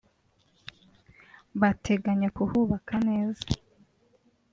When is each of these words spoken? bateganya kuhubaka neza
bateganya 1.61 2.27
kuhubaka 2.37 2.93
neza 3.07 3.45